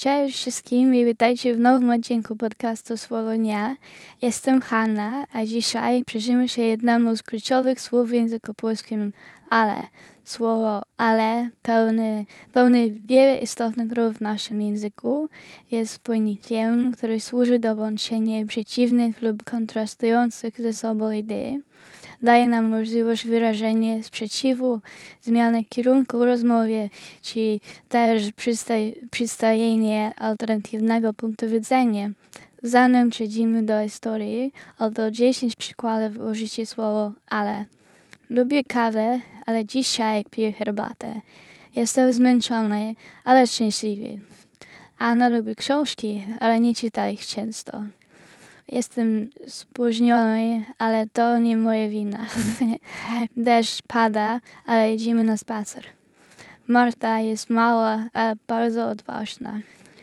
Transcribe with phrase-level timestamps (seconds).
[0.00, 3.30] Cześć wszystkim i witajcie w nowym odcinku podcastu Słowo.
[4.22, 9.12] Jestem Hanna, a dzisiaj przyjrzymy się jednemu z kluczowych słów w języku polskim
[9.50, 9.82] ale.
[10.24, 15.28] Słowo ale pełne, pełne wiele istotnych ról w naszym języku.
[15.70, 21.60] Jest pojęciem, które służy do łączenia przeciwnych lub kontrastujących ze sobą idei
[22.22, 24.80] daje nam możliwość wyrażenia sprzeciwu,
[25.22, 26.90] zmiany kierunku rozmowy,
[27.22, 28.22] czy też
[29.10, 32.10] przedstawienia alternatywnego punktu widzenia.
[32.62, 37.64] Zanim przejdziemy do historii, oto 10 przykładów użycia słowa ale.
[38.30, 41.20] Lubię kawę, ale dzisiaj piję herbatę.
[41.76, 42.94] Jestem zmęczony,
[43.24, 44.20] ale szczęśliwy.
[44.98, 47.82] Anna lubi książki, ale nie czyta ich często.
[48.72, 52.26] Jestem spóźniony, ale to nie moja wina.
[53.36, 55.84] Deszcz pada, ale idziemy na spacer.
[56.66, 59.60] Marta jest mała, ale bardzo odważna.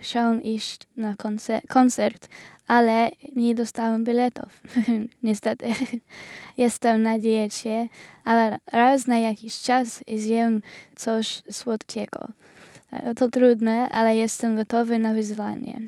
[0.00, 2.28] Chciałam iść na koncert, koncert
[2.66, 4.62] ale nie dostałem biletów.
[5.22, 5.66] Niestety.
[6.58, 7.88] Jestem na diecie,
[8.24, 10.62] ale raz na jakiś czas zjem
[10.96, 12.28] coś słodkiego.
[13.16, 15.80] To trudne, ale jestem gotowy na wyzwanie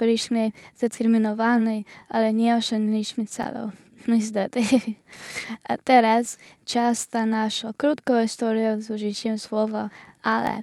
[0.00, 3.70] byliśmy zdeterminowani, ale nie osiągnęliśmy celu.
[4.08, 4.60] Niestety.
[5.68, 9.90] A teraz czas na naszą krótką historię z użyciem słowa
[10.22, 10.62] ale.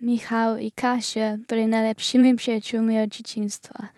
[0.00, 3.88] Michał i Kasia byli najlepszymi przyjaciółmi od dzieciństwa.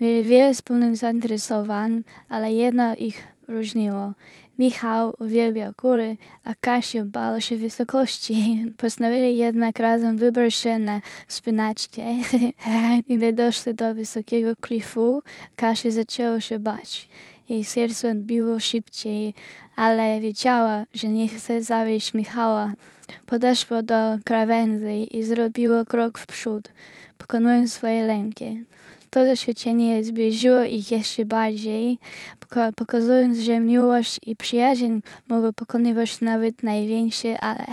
[0.00, 4.12] Mieli wiele wspólnych zainteresowań, ale jedno ich różniło.
[4.60, 8.34] Michał uwielbiał góry, a Kasia bała się wysokości.
[8.76, 12.02] Postanowili jednak razem wybrać się na wspinaczkę.
[13.10, 15.22] Gdy doszli do wysokiego klifu,
[15.56, 17.08] Kasia zaczęła się bać.
[17.48, 19.34] Jej serce biło szybciej,
[19.76, 22.72] ale wiedziała, że nie chce zawieść Michała.
[23.26, 26.68] Podeszła do krawędzi i zrobiła krok w przód,
[27.18, 28.64] pokonując swoje lęki.
[29.10, 31.98] To doświadczenie zbliżyło ich jeszcze bardziej,
[32.76, 37.66] pokazując, że miłość i przyjaźń mogą pokonywać nawet największe ale.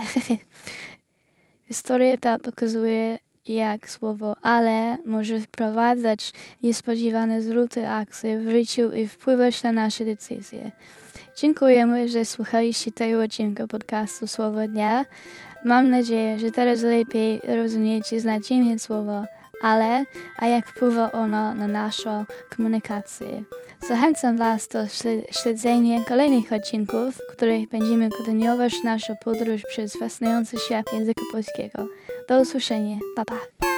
[1.68, 3.18] Historia ta pokazuje,
[3.48, 6.32] jak słowo ale może wprowadzać
[6.62, 10.70] niespodziewane zwroty akcji w życiu i wpływać na nasze decyzje.
[11.36, 15.04] Dziękujemy, że słuchaliście tego odcinka podcastu Słowo Dnia.
[15.64, 19.26] Mam nadzieję, że teraz lepiej rozumiecie znaczenie słowa
[19.62, 20.04] ale,
[20.36, 22.24] a jak wpływa ono na naszą
[22.56, 23.42] komunikację.
[23.88, 24.78] Zachęcam Was do
[25.42, 31.88] śledzenia kolejnych odcinków, w których będziemy kontynuować naszą podróż przez fascynujący świat języka polskiego.
[32.28, 32.96] Do usłyszenia.
[33.16, 33.77] Pa, pa.